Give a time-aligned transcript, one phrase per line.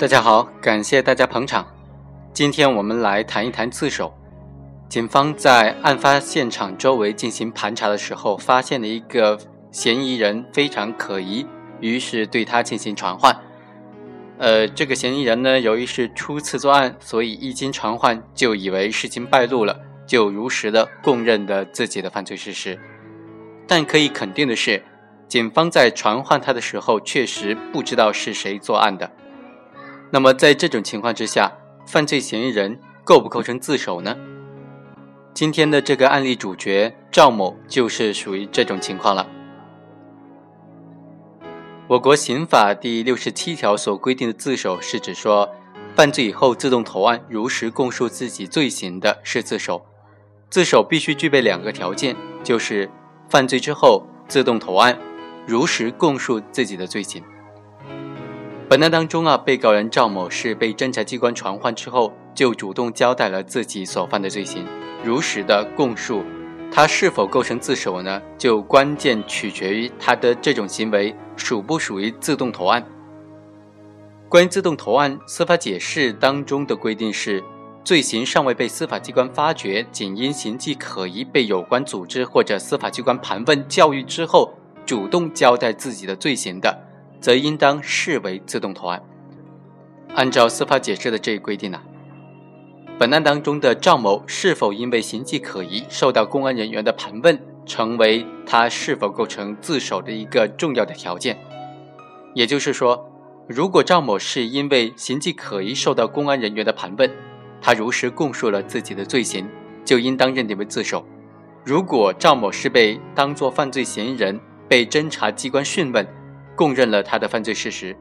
[0.00, 1.66] 大家好，感谢大家捧场。
[2.32, 4.10] 今天我们来谈一谈自首。
[4.88, 9.38] 警方在案发现场周围进行盘查的时候，发现了一个
[9.70, 11.44] 嫌疑人非常可疑，
[11.80, 13.38] 于是对他进行传唤。
[14.38, 22.80] 呃，这个嫌疑人呢，由于是初次作案，所以一经传唤就以为事情败露了，就如实的供认了自己的犯罪事实。
[23.66, 24.82] 但可以肯定的是，
[25.28, 29.10] 警方在传唤他的时候，确实不知道是谁作案的。
[30.12, 31.52] 那么，在这种情况之下，
[31.86, 34.16] 犯罪嫌疑人构不构成自首呢？
[35.32, 39.28] 今天的这个案例主角赵某就是属于这种情况了。
[41.86, 45.48] 我国刑法第六十七条所规定的自首，是指说，
[45.94, 49.86] 犯罪以后自动投案，如实供述自己罪行的是自首。
[50.48, 52.90] 自首必须具备两个条件，就是
[53.28, 54.98] 犯罪之后自动投案，
[55.46, 57.22] 如实供述自己的罪行。
[58.70, 64.64] 本案当中啊，被告人赵某是被侦查机关传唤之后，就主动交代了自己所犯的罪行，
[65.02, 66.22] 如实的供述。
[66.70, 68.22] 他是否构成自首呢？
[68.38, 72.86] 就关键取决于他的这种行为属不属于自动投案。
[74.28, 77.42] 关于自动投案，司法解释当中的规定是：
[77.82, 84.54] 罪行尚未被司法机关发觉，仅因形迹可疑，被有关组织或者司法机关盘问教育之后，
[84.86, 86.86] 主动交代自己的罪行的。
[87.20, 89.02] 则应当视为自动投案。
[90.14, 91.80] 按照司法解释的这一规定呢，
[92.98, 101.38] 本案当中的赵某是否因为形迹可疑受到公安人员的盘问，成为他是否构成自首的一个重要的条件。
[102.34, 103.08] 也就是说，
[103.48, 107.10] 如果赵某是因为形迹可疑受到公安人员的盘问，
[107.60, 109.48] 他如实供述了自己的罪行，
[109.84, 111.04] 就应当认定为自首。
[111.64, 116.06] 如果赵某是被当作犯罪嫌疑人被侦查机关讯问，
[116.60, 117.96] 供认了他的犯罪事实，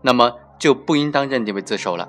[0.00, 2.08] 那么就不应当认定为自首了。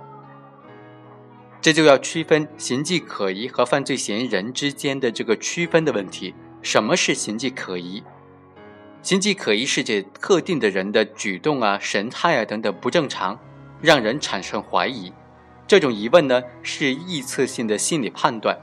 [1.60, 6.36] 这就要区分形迹可疑和犯罪嫌疑人之间的这个区分的问题。
[6.62, 8.04] 什么是形迹可疑？
[9.02, 13.40] 形迹可疑是指特定的人的举动啊、神态啊等等不正常，
[13.82, 15.12] 让人产生怀疑。
[15.66, 18.56] 这种疑问呢是臆测性的心理判断，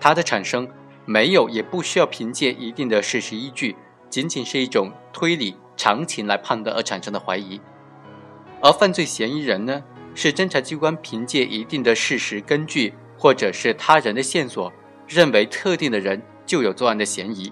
[0.00, 0.68] 它的产生
[1.04, 3.76] 没有也不需要凭借一定的事实依据，
[4.10, 5.54] 仅仅是一种推理。
[5.88, 7.58] 常情来判断而产生的怀疑，
[8.60, 9.82] 而犯罪嫌疑人呢，
[10.14, 14.70] 是侦查机关凭借一定的事实根据，或者是他人的线索，
[15.06, 17.50] 认为特定的人就有作案的嫌疑。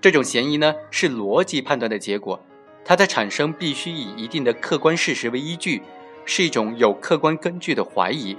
[0.00, 2.42] 这种嫌疑呢，是逻辑判断的结果，
[2.86, 5.82] 它的产生必须以一定的客观事实为依据，
[6.24, 8.34] 是一种有客观根据的怀疑。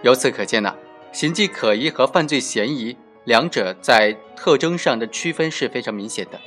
[0.00, 0.74] 由此可见呢，
[1.12, 6.40] 形迹可疑和犯罪嫌疑两者在特征上的区分是非常明显的。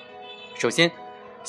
[0.56, 0.89] 首先。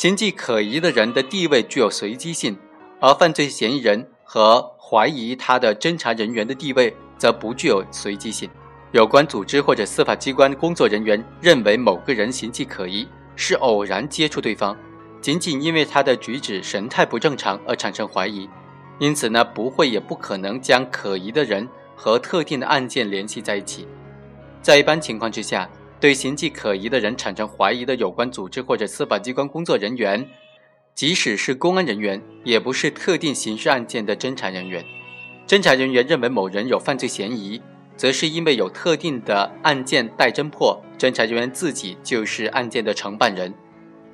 [0.01, 2.57] 形迹可疑的人的地位具有随机性，
[3.01, 8.49] 而犯罪嫌疑人和怀疑他的侦查人员的地位则不具有随机性。
[8.93, 13.07] 有关组织或者司法机关工作人员认为某个人形迹可疑，
[13.37, 14.75] 是偶然接触对方，
[15.21, 18.49] 仅仅因为他的举止神态不正常而产生怀疑，
[18.99, 23.87] 因此呢，不会也不可能将可疑的人和特定的案件联系在一起。
[24.63, 25.69] 在一般情况之下。
[26.01, 30.27] 对形迹可疑的人产生怀疑的有关组织或者司法机关工作人员，
[30.95, 34.83] 即使是公安人员，也不是特定刑事案件的侦查人员。
[35.47, 37.61] 侦查人员认为某人有犯罪嫌疑，
[37.97, 43.53] 则是因为有特定的案件待侦破，侦查人员自己就是案件的承办人，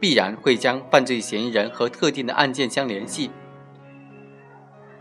[0.00, 3.30] 必然会将犯罪嫌疑人和特定的案件相联系。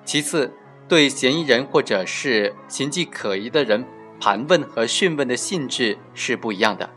[0.03, 0.53] 其次，
[0.88, 3.84] 对嫌疑人或者是形迹可疑的人。
[4.19, 6.89] 盘问和讯问的性质是不一样的。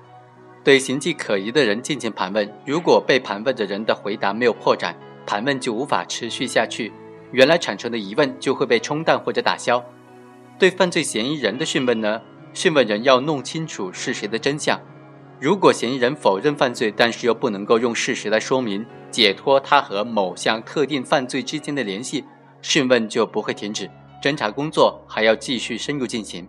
[0.65, 4.95] 对形迹可疑的人进行盘问，如果被盘问的人的回答没有破绽，
[5.27, 6.93] 盘问就无法持续下去，
[7.33, 9.83] 原来产生的疑问就会被冲淡或者打消。
[10.59, 12.21] 对犯罪嫌疑人的讯问呢，
[12.53, 14.79] 讯问人要弄清楚事实的真相。
[15.41, 22.25] 如果嫌疑人否认犯罪，但是又不能够用事实来说明解脱他和某项特定犯罪之间的联系，
[22.61, 23.89] 讯问就不会停止，
[24.21, 26.47] 侦查工作还要继续深入进行。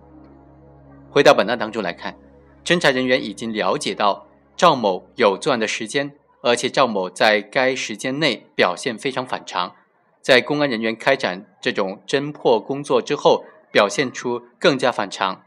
[1.12, 2.16] 回到本案当中来看，
[2.64, 6.12] 侦查人员已经了解到赵某有作案的时间，
[6.42, 9.76] 而且赵某在该时间内表现非常反常，
[10.22, 15.44] 在公安人员开展这种侦破工作之后，表现出更加反常，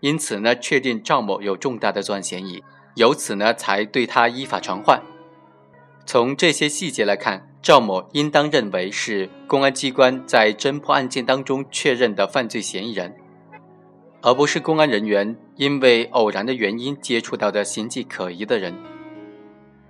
[0.00, 2.62] 因此呢，确定赵某有重大的作案嫌疑，
[2.94, 5.02] 由此呢，才对他依法传唤。
[6.06, 13.14] 从这些细节来看，赵某应当认为是公安机关在侦破案件当中确认的犯罪嫌疑人。
[14.22, 18.74] 而不是公安人员因为偶然的原因接触到的形迹可疑的人。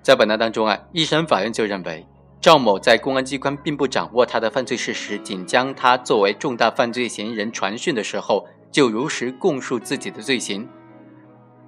[0.02, 2.06] 在本案当中啊，一审法院就认为，
[2.40, 10.66] 赵某在公安机关并不掌握他的犯罪事实，仅将他作为重大犯罪嫌疑人传讯的时候，就如实供述自己的罪行。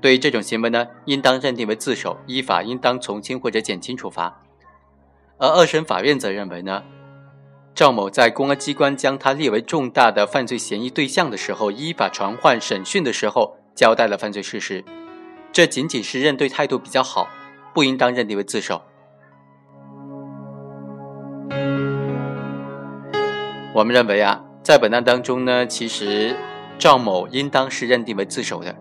[0.01, 4.41] 对于这种行为呢，应当认定为自首，依法应当从轻或者减轻处罚。
[5.37, 6.83] 而二审法院则认为呢，
[7.75, 14.85] 赵某在公安机关将他列为重大的犯罪嫌疑对象的时候，依法传唤审讯的时候，交代了犯罪事实，
[15.53, 17.27] 这仅仅是认罪态度比较好，
[17.73, 18.83] 不应当认定为自首。
[23.75, 26.37] 我们认为啊，在本案当中呢，其实
[26.79, 28.77] 赵某应当是认定为自首的，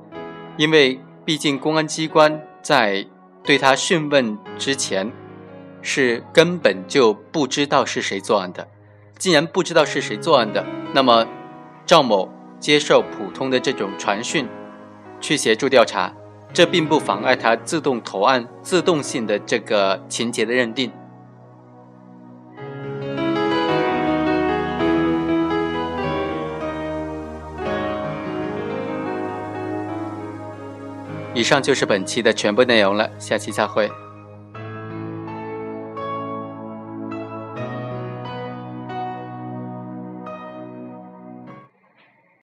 [0.58, 3.08] 因为毕竟公安机关在
[3.42, 5.10] 对他讯问之前，
[5.82, 8.68] 是根本就不知道是谁作案的。
[9.22, 10.66] 既然不知道是谁作案的，
[10.96, 11.28] 那么
[11.86, 12.28] 赵某
[12.60, 14.48] 接受普通的这种传讯，
[15.20, 16.12] 去协助调查，
[16.52, 20.92] 这并不妨碍他自动投案、自动性的这个情节的认定。
[31.36, 33.88] 以上就是本期的全部内容了，下期再会。